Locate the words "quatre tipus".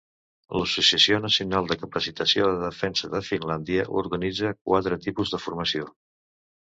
4.71-5.35